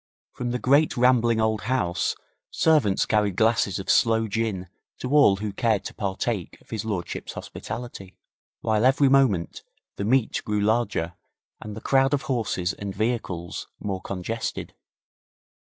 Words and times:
From 0.33 0.49
the 0.49 0.57
great 0.57 0.97
rambling 0.97 1.39
old 1.39 1.61
house 1.61 2.15
servants 2.49 3.05
carried 3.05 3.35
glasses 3.35 3.77
of 3.77 3.87
sloe 3.87 4.27
gin 4.27 4.67
to 4.97 5.11
all 5.11 5.35
who 5.35 5.53
cared 5.53 5.85
to 5.85 5.93
partake 5.93 6.59
of 6.59 6.71
his 6.71 6.83
lordship's 6.83 7.33
hospitality, 7.33 8.17
while 8.61 8.83
every 8.83 9.09
moment 9.09 9.61
the 9.97 10.03
meet 10.03 10.41
grew 10.43 10.59
larger 10.59 11.13
and 11.59 11.75
the 11.75 11.81
crowd 11.81 12.15
of 12.15 12.23
horses 12.23 12.73
and 12.73 12.95
vehicles 12.95 13.67
more 13.79 14.01
congested. 14.01 14.73